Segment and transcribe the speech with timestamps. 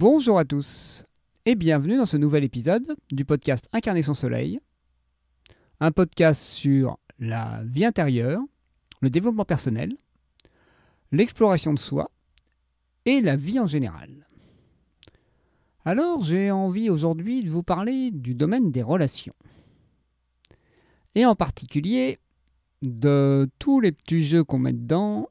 [0.00, 1.04] Bonjour à tous
[1.44, 4.60] et bienvenue dans ce nouvel épisode du podcast Incarner son soleil,
[5.80, 8.40] un podcast sur la vie intérieure,
[9.00, 9.96] le développement personnel,
[11.10, 12.12] l'exploration de soi
[13.06, 14.28] et la vie en général.
[15.84, 19.34] Alors j'ai envie aujourd'hui de vous parler du domaine des relations.
[21.16, 22.20] Et en particulier
[22.82, 25.28] de tous les petits jeux qu'on met dedans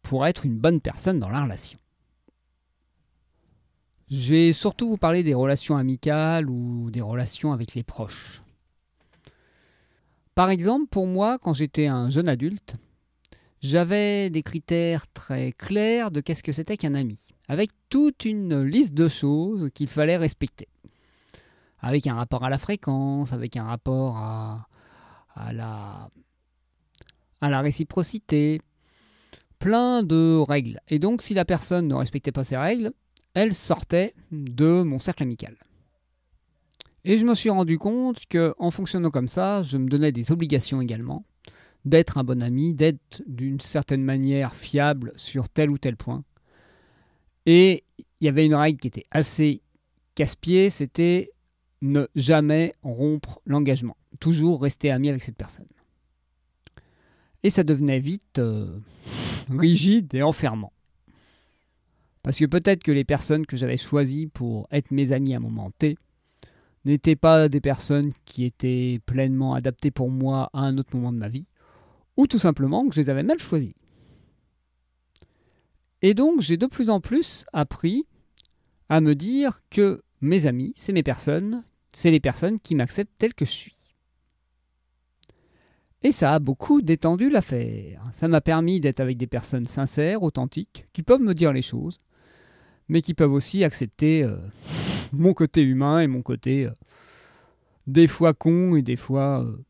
[0.00, 1.78] pour être une bonne personne dans la relation.
[4.08, 8.42] Je vais surtout vous parler des relations amicales ou des relations avec les proches.
[10.36, 12.76] Par exemple, pour moi, quand j'étais un jeune adulte,
[13.62, 18.94] j'avais des critères très clairs de qu'est-ce que c'était qu'un ami, avec toute une liste
[18.94, 20.68] de choses qu'il fallait respecter.
[21.80, 24.68] Avec un rapport à la fréquence, avec un rapport à,
[25.34, 26.10] à, la,
[27.40, 28.60] à la réciprocité,
[29.58, 30.80] plein de règles.
[30.88, 32.92] Et donc si la personne ne respectait pas ces règles,
[33.36, 35.58] elle sortait de mon cercle amical.
[37.04, 40.32] Et je me suis rendu compte que en fonctionnant comme ça, je me donnais des
[40.32, 41.26] obligations également
[41.84, 46.24] d'être un bon ami, d'être d'une certaine manière fiable sur tel ou tel point.
[47.44, 47.84] Et
[48.20, 49.60] il y avait une règle qui était assez
[50.14, 51.30] casse-pied, c'était
[51.82, 55.68] ne jamais rompre l'engagement, toujours rester ami avec cette personne.
[57.42, 58.78] Et ça devenait vite euh,
[59.50, 60.72] rigide et enfermant.
[62.26, 65.40] Parce que peut-être que les personnes que j'avais choisies pour être mes amis à un
[65.40, 65.96] moment T
[66.84, 71.18] n'étaient pas des personnes qui étaient pleinement adaptées pour moi à un autre moment de
[71.18, 71.46] ma vie,
[72.16, 73.74] ou tout simplement que je les avais mal choisis.
[76.02, 78.08] Et donc j'ai de plus en plus appris
[78.88, 83.34] à me dire que mes amis, c'est mes personnes, c'est les personnes qui m'acceptent tel
[83.34, 83.94] que je suis.
[86.02, 88.02] Et ça a beaucoup détendu l'affaire.
[88.10, 92.00] Ça m'a permis d'être avec des personnes sincères, authentiques, qui peuvent me dire les choses,
[92.88, 94.36] mais qui peuvent aussi accepter euh,
[95.12, 96.70] mon côté humain et mon côté euh,
[97.86, 99.64] des fois con et des fois euh,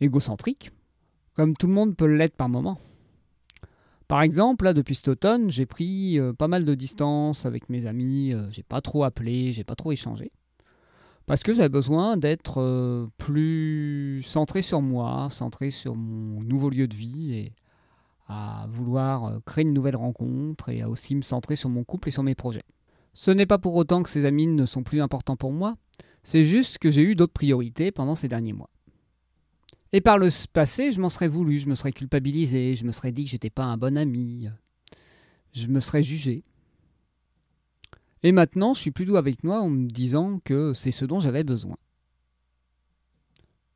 [0.00, 0.72] égocentrique
[1.34, 2.78] comme tout le monde peut l'être par moment.
[4.06, 8.34] Par exemple, là, depuis cet automne, j'ai pris pas mal de distance avec mes amis,
[8.50, 10.30] j'ai pas trop appelé, j'ai pas trop échangé.
[11.24, 16.94] Parce que j'avais besoin d'être plus centré sur moi, centré sur mon nouveau lieu de
[16.94, 17.52] vie et
[18.28, 22.12] à vouloir créer une nouvelle rencontre et à aussi me centrer sur mon couple et
[22.12, 22.64] sur mes projets.
[23.14, 25.76] Ce n'est pas pour autant que ces amis ne sont plus importants pour moi,
[26.22, 28.70] c'est juste que j'ai eu d'autres priorités pendant ces derniers mois.
[29.92, 33.12] Et par le passé, je m'en serais voulu, je me serais culpabilisé, je me serais
[33.12, 34.48] dit que j'étais pas un bon ami,
[35.52, 36.42] je me serais jugé.
[38.22, 41.20] Et maintenant, je suis plus doux avec moi en me disant que c'est ce dont
[41.20, 41.76] j'avais besoin.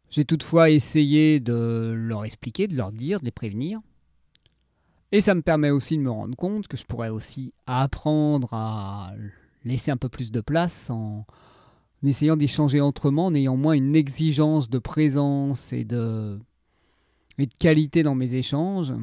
[0.08, 3.80] J'ai toutefois essayé de leur expliquer, de leur dire, de les prévenir.
[5.12, 9.12] Et ça me permet aussi de me rendre compte que je pourrais aussi apprendre à
[9.65, 11.27] laisser un peu plus de place en,
[12.03, 16.39] essayant d'échanger autrement, en ayant moins une exigence de présence et de,
[17.39, 18.94] et de qualité dans mes échanges,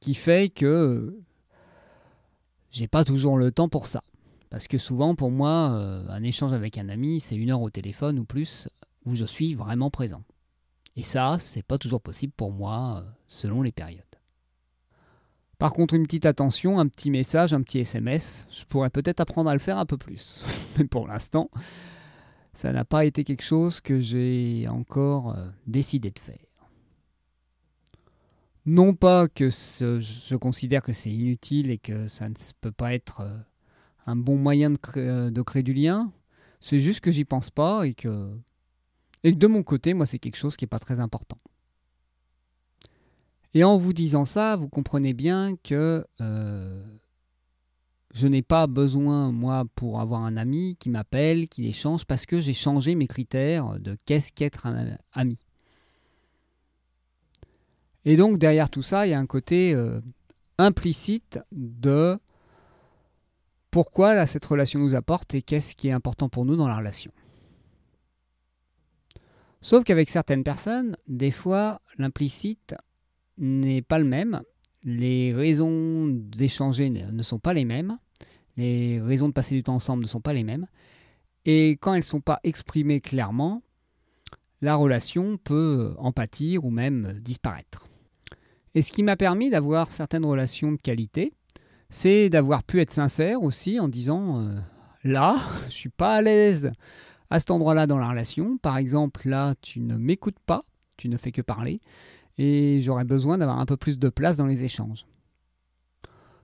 [0.00, 1.16] qui fait que
[2.70, 4.02] j'ai pas toujours le temps pour ça.
[4.50, 7.70] Parce que souvent, pour moi, euh, un échange avec un ami, c'est une heure au
[7.70, 8.68] téléphone ou plus,
[9.04, 10.22] où je suis vraiment présent.
[10.96, 14.07] Et ça, c'est pas toujours possible pour moi, euh, selon les périodes.
[15.58, 19.50] Par contre, une petite attention, un petit message, un petit SMS, je pourrais peut-être apprendre
[19.50, 20.44] à le faire un peu plus.
[20.78, 21.50] Mais pour l'instant,
[22.52, 26.36] ça n'a pas été quelque chose que j'ai encore euh, décidé de faire.
[28.66, 33.22] Non pas que je considère que c'est inutile et que ça ne peut pas être
[33.22, 33.36] euh,
[34.06, 36.12] un bon moyen de, euh, de créer du lien,
[36.60, 38.30] c'est juste que j'y pense pas et que
[39.24, 41.38] de mon côté, moi, c'est quelque chose qui n'est pas très important.
[43.54, 46.06] Et en vous disant ça, vous comprenez bien que
[48.14, 52.40] je n'ai pas besoin, moi, pour avoir un ami qui m'appelle, qui échange, parce que
[52.40, 55.44] j'ai changé mes critères de qu'est-ce qu'être un ami.
[58.04, 60.00] Et donc, derrière tout ça, il y a un côté euh,
[60.56, 62.18] implicite de
[63.70, 67.12] pourquoi cette relation nous apporte et qu'est-ce qui est important pour nous dans la relation.
[69.60, 72.74] Sauf qu'avec certaines personnes, des fois, l'implicite
[73.38, 74.42] n'est pas le même
[74.84, 77.98] les raisons d'échanger ne sont pas les mêmes,
[78.56, 80.66] les raisons de passer du temps ensemble ne sont pas les mêmes,
[81.44, 83.62] et quand elles ne sont pas exprimées clairement,
[84.60, 87.88] la relation peut en pâtir ou même disparaître.
[88.74, 91.32] Et ce qui m'a permis d'avoir certaines relations de qualité,
[91.90, 94.58] c'est d'avoir pu être sincère aussi en disant euh,
[95.04, 95.36] là,
[95.68, 96.72] je suis pas à l'aise
[97.30, 98.58] à cet endroit-là dans la relation.
[98.58, 100.64] Par exemple, là, tu ne m'écoutes pas,
[100.96, 101.80] tu ne fais que parler
[102.38, 105.06] et j'aurais besoin d'avoir un peu plus de place dans les échanges.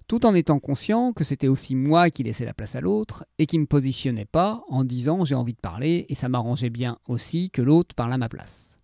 [0.07, 3.47] tout en étant conscient que c'était aussi moi qui laissais la place à l'autre et
[3.47, 6.99] qui ne me positionnais pas en disant j'ai envie de parler et ça m'arrangeait bien
[7.09, 8.79] aussi que l'autre parle à ma place.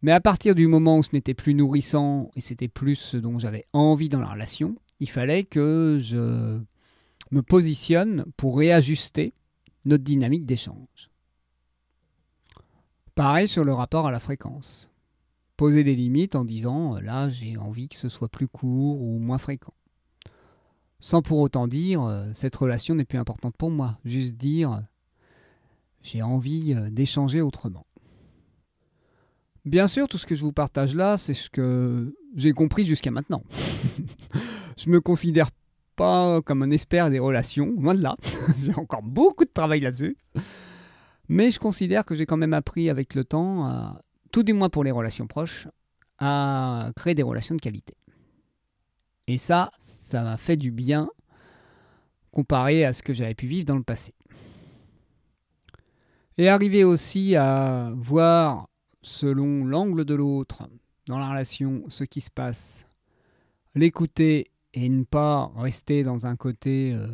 [0.00, 3.38] Mais à partir du moment où ce n'était plus nourrissant et c'était plus ce dont
[3.38, 6.58] j'avais envie dans la relation, il fallait que je
[7.30, 9.34] me positionne pour réajuster
[9.84, 11.10] notre dynamique d'échange.
[13.14, 14.90] Pareil sur le rapport à la fréquence
[15.56, 19.18] poser des limites en disant euh, là j'ai envie que ce soit plus court ou
[19.18, 19.74] moins fréquent.
[21.00, 24.82] Sans pour autant dire euh, cette relation n'est plus importante pour moi, juste dire
[26.02, 27.86] j'ai envie euh, d'échanger autrement.
[29.64, 33.10] Bien sûr, tout ce que je vous partage là, c'est ce que j'ai compris jusqu'à
[33.10, 33.42] maintenant.
[34.76, 35.50] je me considère
[35.96, 38.16] pas comme un expert des relations, loin de là.
[38.64, 40.16] j'ai encore beaucoup de travail là-dessus.
[41.28, 44.02] Mais je considère que j'ai quand même appris avec le temps à
[44.36, 45.66] tout du moins pour les relations proches,
[46.18, 47.94] à créer des relations de qualité.
[49.26, 51.08] Et ça, ça m'a fait du bien
[52.32, 54.12] comparé à ce que j'avais pu vivre dans le passé.
[56.36, 58.68] Et arriver aussi à voir,
[59.00, 60.68] selon l'angle de l'autre,
[61.06, 62.86] dans la relation, ce qui se passe,
[63.74, 67.08] l'écouter et ne pas rester dans un côté, euh,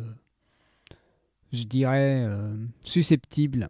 [1.53, 2.53] je dirais, euh,
[2.83, 3.69] susceptible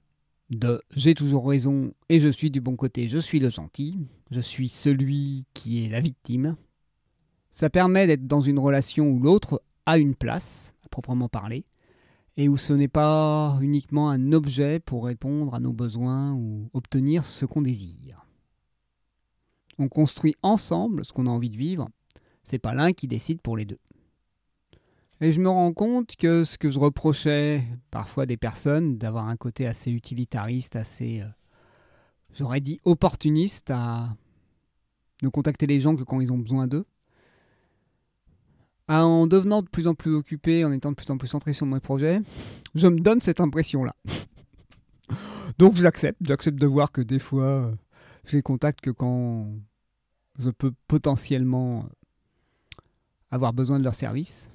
[0.56, 3.98] de j'ai toujours raison et je suis du bon côté, je suis le gentil,
[4.32, 6.56] je suis celui qui est la victime.
[7.52, 11.66] Ça permet d'être dans une relation où l'autre a une place, à proprement parler,
[12.38, 17.26] et où ce n'est pas uniquement un objet pour répondre à nos besoins ou obtenir
[17.26, 18.26] ce qu'on désire.
[19.78, 21.90] On construit ensemble ce qu'on a envie de vivre,
[22.44, 23.80] c'est pas l'un qui décide pour les deux.
[25.24, 29.38] Et je me rends compte que ce que je reprochais parfois des personnes, d'avoir un
[29.38, 31.28] côté assez utilitariste, assez, euh,
[32.34, 34.18] j'aurais dit, opportuniste, à
[35.22, 36.84] ne contacter les gens que quand ils ont besoin d'eux,
[38.90, 41.68] en devenant de plus en plus occupé, en étant de plus en plus centré sur
[41.68, 42.20] mes projets,
[42.76, 43.96] je me donne cette impression-là.
[45.58, 47.72] Donc je l'accepte, j'accepte de voir que des fois, euh,
[48.26, 49.48] je les contacte que quand
[50.38, 51.88] je peux potentiellement
[53.32, 54.50] avoir besoin de leur service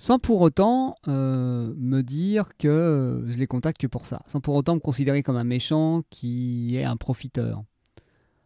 [0.00, 4.74] sans pour autant euh, me dire que je les contacte pour ça, sans pour autant
[4.74, 7.62] me considérer comme un méchant qui est un profiteur,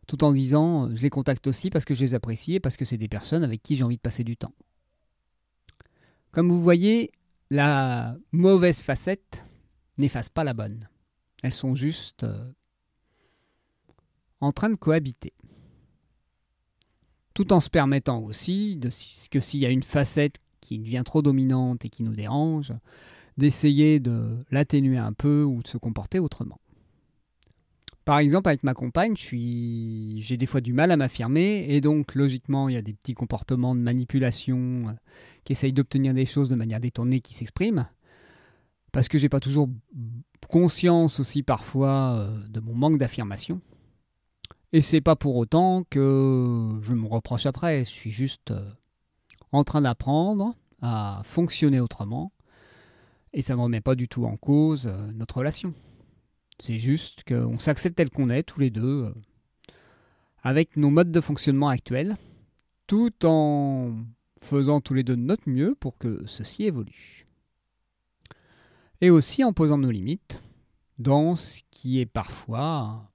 [0.09, 2.85] tout en disant je les contacte aussi parce que je les apprécie et parce que
[2.85, 4.53] c'est des personnes avec qui j'ai envie de passer du temps.
[6.33, 7.13] Comme vous voyez,
[7.51, 9.45] la mauvaise facette
[9.97, 10.81] n'efface pas la bonne.
[11.45, 12.51] Elles sont juste euh,
[14.41, 15.35] en train de cohabiter.
[17.33, 18.89] Tout en se permettant aussi de,
[19.31, 22.73] que s'il y a une facette qui devient trop dominante et qui nous dérange,
[23.37, 26.59] d'essayer de l'atténuer un peu ou de se comporter autrement.
[28.05, 32.69] Par exemple, avec ma compagne, j'ai des fois du mal à m'affirmer et donc logiquement,
[32.69, 34.93] il y a des petits comportements de manipulation euh,
[35.45, 37.89] qui essayent d'obtenir des choses de manière détournée qui s'expriment.
[38.93, 39.71] Parce que j'ai pas toujours
[40.49, 43.63] conscience aussi parfois euh, de mon manque d'affirmation.
[44.75, 48.69] Et c'est pas pour autant que je me reproche après, je suis juste euh,
[49.55, 52.33] en train d'apprendre à fonctionner autrement.
[53.33, 55.75] Et ça ne remet pas du tout en cause euh, notre relation.
[56.59, 59.15] C'est juste qu'on s'accepte tel qu'on est, tous les deux, euh,
[60.43, 62.17] avec nos modes de fonctionnement actuels,
[62.87, 63.97] tout en
[64.39, 67.27] faisant tous les deux de notre mieux pour que ceci évolue.
[69.01, 70.43] Et aussi en posant nos limites
[70.99, 73.11] dans ce qui est parfois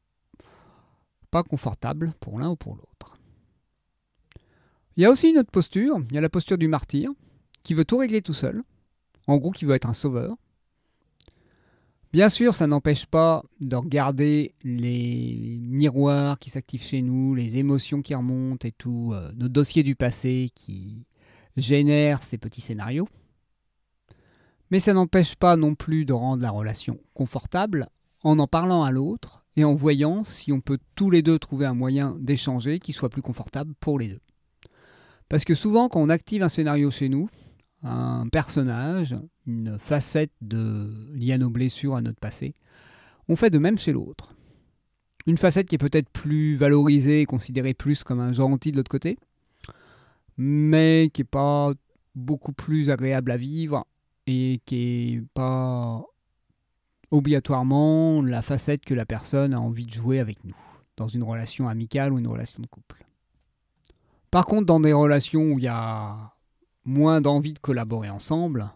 [1.31, 3.18] pas confortable pour l'un ou pour l'autre.
[4.99, 7.09] Il y a aussi une autre posture, il y a la posture du martyr,
[7.63, 8.63] qui veut tout régler tout seul,
[9.27, 10.35] en gros qui veut être un sauveur.
[12.11, 18.01] Bien sûr, ça n'empêche pas de regarder les miroirs qui s'activent chez nous, les émotions
[18.01, 21.07] qui remontent et tout, euh, nos dossiers du passé qui
[21.55, 23.07] génèrent ces petits scénarios.
[24.69, 27.87] Mais ça n'empêche pas non plus de rendre la relation confortable
[28.21, 31.67] en en parlant à l'autre et en voyant si on peut tous les deux trouver
[31.67, 34.19] un moyen d'échanger qui soit plus confortable pour les deux.
[35.29, 37.29] Parce que souvent, quand on active un scénario chez nous,
[37.83, 41.13] un personnage, une facette de...
[41.13, 42.55] liée à nos blessures, à notre passé,
[43.27, 44.35] on fait de même chez l'autre.
[45.27, 48.89] Une facette qui est peut-être plus valorisée et considérée plus comme un gentil de l'autre
[48.89, 49.19] côté,
[50.37, 51.73] mais qui n'est pas
[52.15, 53.85] beaucoup plus agréable à vivre
[54.25, 56.03] et qui n'est pas
[57.11, 60.55] obligatoirement la facette que la personne a envie de jouer avec nous,
[60.97, 63.05] dans une relation amicale ou une relation de couple.
[64.31, 66.35] Par contre, dans des relations où il y a
[66.85, 68.71] moins d'envie de collaborer ensemble,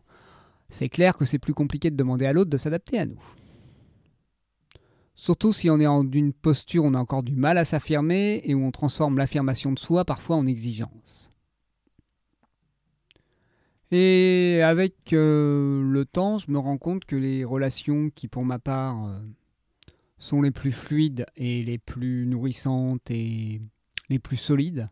[0.69, 3.21] c'est clair que c'est plus compliqué de demander à l'autre de s'adapter à nous.
[5.15, 8.41] Surtout si on est en une posture où on a encore du mal à s'affirmer
[8.43, 11.31] et où on transforme l'affirmation de soi parfois en exigence.
[13.91, 18.57] Et avec euh, le temps, je me rends compte que les relations qui, pour ma
[18.57, 19.19] part, euh,
[20.17, 23.61] sont les plus fluides et les plus nourrissantes et
[24.09, 24.89] les plus solides,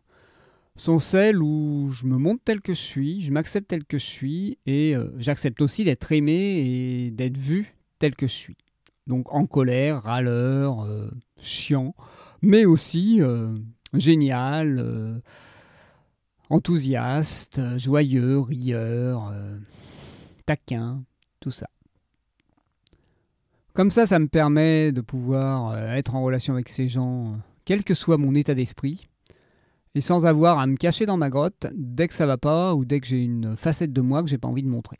[0.76, 4.06] sont celles où je me montre tel que je suis, je m'accepte tel que je
[4.06, 8.56] suis et euh, j'accepte aussi d'être aimé et d'être vu tel que je suis.
[9.06, 10.86] Donc en colère, râleur,
[11.40, 11.94] chiant,
[12.40, 13.20] mais aussi
[13.94, 15.20] génial
[16.52, 19.56] enthousiaste, joyeux, rieur, euh,
[20.44, 21.02] taquin,
[21.40, 21.68] tout ça.
[23.72, 27.84] Comme ça, ça me permet de pouvoir euh, être en relation avec ces gens, quel
[27.84, 29.08] que soit mon état d'esprit,
[29.94, 32.84] et sans avoir à me cacher dans ma grotte dès que ça va pas ou
[32.84, 34.98] dès que j'ai une facette de moi que j'ai pas envie de montrer.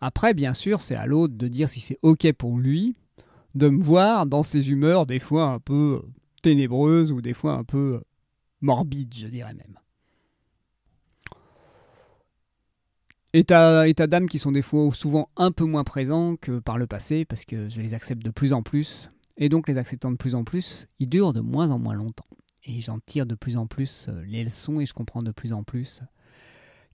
[0.00, 2.94] Après, bien sûr, c'est à l'autre de dire si c'est ok pour lui
[3.54, 6.02] de me voir dans ses humeurs des fois un peu
[6.42, 8.02] ténébreuses ou des fois un peu
[8.60, 9.78] morbide, je dirais même.
[13.32, 16.86] États, états d'âme qui sont des fois souvent un peu moins présents que par le
[16.86, 19.10] passé, parce que je les accepte de plus en plus.
[19.36, 22.26] Et donc les acceptant de plus en plus, ils durent de moins en moins longtemps.
[22.66, 25.52] Et j'en tire de plus en plus euh, les leçons et je comprends de plus
[25.52, 26.02] en plus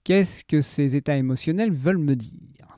[0.03, 2.77] qu'est-ce que ces états émotionnels veulent me dire?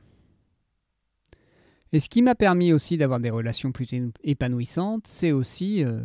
[1.92, 3.88] Et ce qui m'a permis aussi d'avoir des relations plus
[4.24, 6.04] épanouissantes, c'est aussi euh,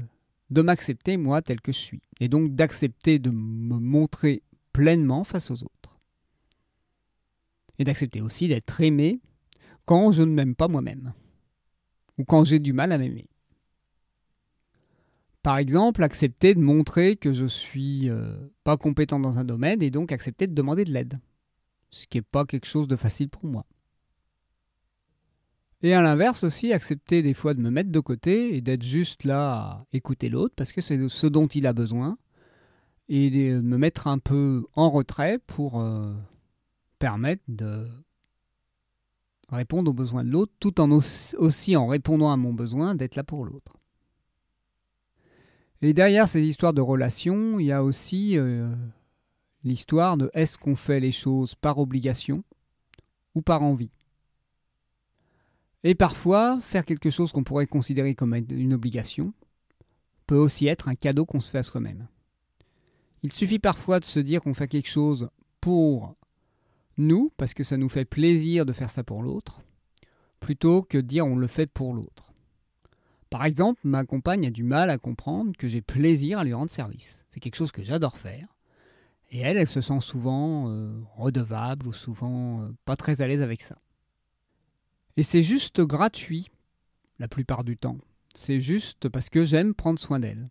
[0.51, 4.43] de m'accepter moi tel que je suis, et donc d'accepter de me montrer
[4.73, 5.99] pleinement face aux autres.
[7.79, 9.21] Et d'accepter aussi d'être aimé
[9.85, 11.13] quand je ne m'aime pas moi-même,
[12.19, 13.27] ou quand j'ai du mal à m'aimer.
[15.43, 19.91] Par exemple, accepter de montrer que je suis euh, pas compétent dans un domaine et
[19.91, 21.19] donc accepter de demander de l'aide,
[21.91, 23.65] ce qui n'est pas quelque chose de facile pour moi.
[25.83, 29.25] Et à l'inverse aussi, accepter des fois de me mettre de côté et d'être juste
[29.25, 32.19] là à écouter l'autre parce que c'est ce dont il a besoin
[33.09, 36.13] et de me mettre un peu en retrait pour euh,
[36.99, 37.89] permettre de
[39.49, 43.25] répondre aux besoins de l'autre tout en aussi en répondant à mon besoin d'être là
[43.25, 43.80] pour l'autre.
[45.83, 48.75] Et derrière ces histoires de relations, il y a aussi euh,
[49.65, 52.45] l'histoire de est-ce qu'on fait les choses par obligation
[53.35, 53.91] ou par envie
[55.83, 59.33] et parfois, faire quelque chose qu'on pourrait considérer comme une obligation
[60.27, 62.07] peut aussi être un cadeau qu'on se fait à soi-même.
[63.23, 65.29] Il suffit parfois de se dire qu'on fait quelque chose
[65.61, 66.15] pour
[66.97, 69.63] nous, parce que ça nous fait plaisir de faire ça pour l'autre,
[70.39, 72.30] plutôt que de dire on le fait pour l'autre.
[73.31, 76.71] Par exemple, ma compagne a du mal à comprendre que j'ai plaisir à lui rendre
[76.71, 77.25] service.
[77.29, 78.49] C'est quelque chose que j'adore faire.
[79.31, 83.43] Et elle, elle se sent souvent euh, redevable ou souvent euh, pas très à l'aise
[83.43, 83.79] avec ça.
[85.17, 86.51] Et c'est juste gratuit,
[87.21, 87.99] la plupart du temps.
[88.35, 90.51] C'est juste parce que j'aime prendre soin d'elle.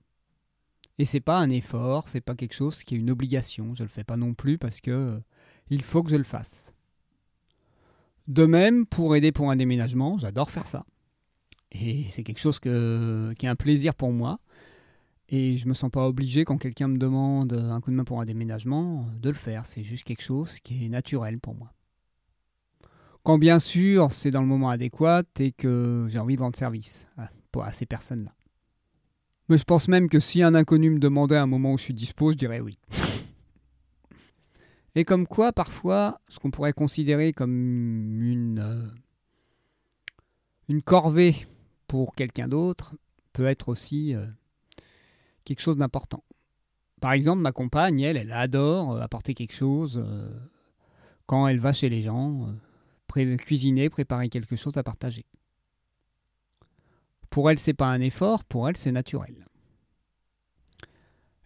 [0.98, 3.76] Et c'est pas un effort, c'est pas quelque chose qui est une obligation.
[3.76, 5.20] Je le fais pas non plus parce que euh,
[5.70, 6.74] il faut que je le fasse.
[8.28, 10.86] De même, pour aider pour un déménagement, j'adore faire ça.
[11.72, 14.40] Et c'est quelque chose qui est un plaisir pour moi.
[15.32, 18.20] Et je me sens pas obligé quand quelqu'un me demande un coup de main pour
[18.20, 19.66] un déménagement de le faire.
[19.68, 21.72] C'est juste quelque chose qui est naturel pour moi.
[23.22, 27.08] Quand bien sûr c'est dans le moment adéquat et que j'ai envie de rendre service
[27.18, 27.30] à,
[27.74, 28.34] ces personnes-là.
[29.50, 31.94] Mais je pense même que si un inconnu me demandait un moment où je suis
[31.94, 32.80] dispo, je dirais oui.
[34.96, 38.88] Et comme quoi, parfois, ce qu'on pourrait considérer comme une, euh,
[40.68, 41.48] une corvée
[41.90, 42.96] pour quelqu'un d'autre
[43.34, 44.26] peut être aussi euh,
[45.44, 46.24] quelque chose d'important.
[47.02, 50.02] Par exemple, ma compagne, elle, elle adore euh, apporter quelque chose
[51.26, 52.56] quand elle va chez les gens
[53.38, 55.26] cuisiner, préparer quelque chose à partager.
[57.30, 59.46] Pour elle, c'est pas un effort, pour elle, c'est naturel.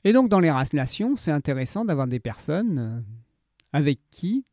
[0.06, 3.00] Et donc, dans les relations, c'est intéressant d'avoir des personnes euh,
[3.72, 4.46] avec qui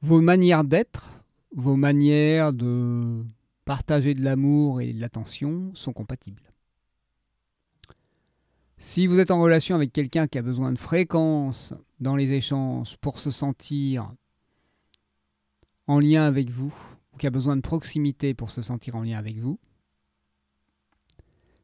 [0.00, 1.22] vos manières d'être,
[1.54, 3.24] vos manières de
[3.64, 6.42] partager de l'amour et de l'attention sont compatibles.
[8.78, 12.96] Si vous êtes en relation avec quelqu'un qui a besoin de fréquence dans les échanges
[12.96, 14.12] pour se sentir
[15.86, 16.74] en lien avec vous,
[17.12, 19.60] ou qui a besoin de proximité pour se sentir en lien avec vous,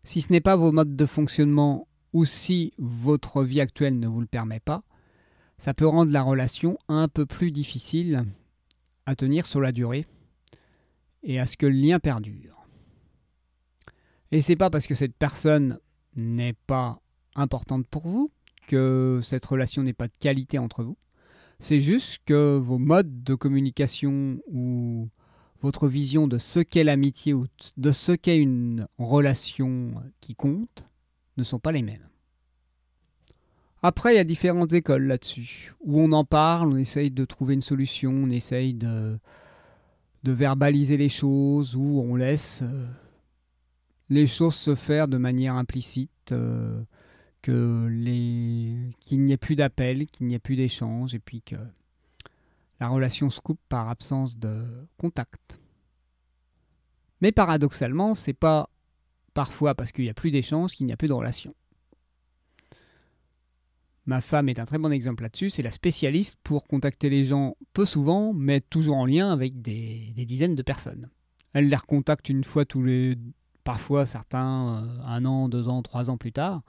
[0.04, 4.20] si ce n'est pas vos modes de fonctionnement ou si votre vie actuelle ne vous
[4.20, 4.84] le permet pas,
[5.58, 8.24] ça peut rendre la relation un peu plus difficile
[9.06, 10.06] à tenir sur la durée
[11.22, 12.66] et à ce que le lien perdure.
[14.30, 15.78] Et c'est pas parce que cette personne
[16.16, 17.00] n'est pas
[17.34, 18.30] importante pour vous
[18.66, 20.98] que cette relation n'est pas de qualité entre vous.
[21.60, 25.08] C'est juste que vos modes de communication ou
[25.60, 27.46] votre vision de ce qu'est l'amitié ou
[27.76, 30.86] de ce qu'est une relation qui compte
[31.36, 32.06] ne sont pas les mêmes.
[33.82, 37.54] Après, il y a différentes écoles là-dessus, où on en parle, on essaye de trouver
[37.54, 39.18] une solution, on essaye de,
[40.22, 42.86] de verbaliser les choses, où on laisse euh,
[44.08, 46.82] les choses se faire de manière implicite, euh,
[47.42, 48.94] que les...
[49.00, 51.56] qu'il n'y ait plus d'appel, qu'il n'y ait plus d'échange, et puis que
[52.80, 54.64] la relation se coupe par absence de
[54.96, 55.60] contact.
[57.20, 58.70] Mais paradoxalement, c'est pas
[59.34, 61.54] parfois parce qu'il n'y a plus d'échange qu'il n'y a plus de relation.
[64.08, 65.50] Ma femme est un très bon exemple là-dessus.
[65.50, 70.14] C'est la spécialiste pour contacter les gens peu souvent, mais toujours en lien avec des,
[70.16, 71.10] dizaines de personnes.
[71.52, 73.16] Elle les recontacte une fois tous les.
[73.64, 76.62] parfois certains euh, un an, deux ans, trois ans plus tard.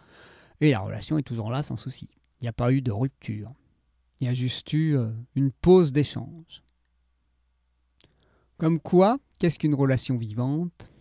[0.59, 2.09] Et la relation est toujours là sans souci.
[2.41, 3.53] Il n'y a pas eu de rupture.
[4.19, 6.61] Il y a juste eu euh, une pause d'échange.
[8.57, 10.91] Comme quoi, qu'est-ce qu'une relation vivante?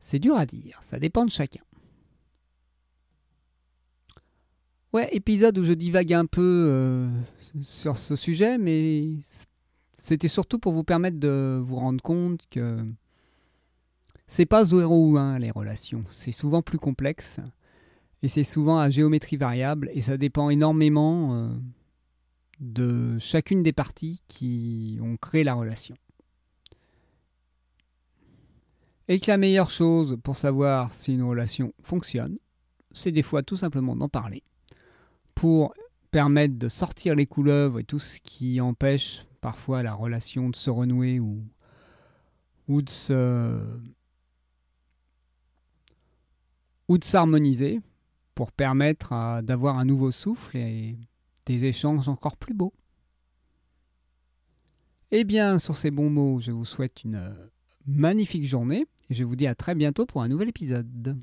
[0.00, 1.62] C'est dur à dire, ça dépend de chacun.
[4.92, 7.08] Ouais, épisode où je divague un peu euh,
[7.60, 9.04] sur ce sujet, mais
[9.96, 12.84] c'était surtout pour vous permettre de vous rendre compte que
[14.26, 17.38] c'est pas 0 ou 1 les relations, c'est souvent plus complexe
[18.24, 21.48] et c'est souvent à géométrie variable et ça dépend énormément euh,
[22.58, 25.94] de chacune des parties qui ont créé la relation.
[29.06, 32.38] Et que la meilleure chose pour savoir si une relation fonctionne,
[32.90, 34.42] c'est des fois tout simplement d'en parler
[35.40, 35.72] pour
[36.10, 40.68] permettre de sortir les couleuvres et tout ce qui empêche parfois la relation de se
[40.68, 41.42] renouer ou,
[42.68, 43.58] de se
[46.88, 47.80] ou de s'harmoniser
[48.34, 50.98] pour permettre d'avoir un nouveau souffle et
[51.46, 52.74] des échanges encore plus beaux.
[55.10, 57.34] Eh bien, sur ces bons mots, je vous souhaite une
[57.86, 61.18] magnifique journée et je vous dis à très bientôt pour un nouvel épisode.